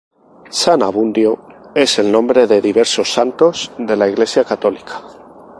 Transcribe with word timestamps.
San 0.49 0.81
Abundio 0.81 1.45
es 1.75 1.99
el 1.99 2.11
nombre 2.11 2.47
de 2.47 2.59
diversos 2.59 3.13
santos 3.13 3.71
de 3.77 3.95
la 3.95 4.09
Iglesia 4.09 4.43
católica. 4.43 5.03